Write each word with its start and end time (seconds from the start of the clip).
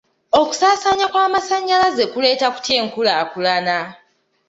Okusaasaanya 0.39 1.05
kw'amasannyalaze 1.13 2.03
kuleeta 2.13 2.47
kutya 2.53 2.75
enkulaakulana? 2.81 3.77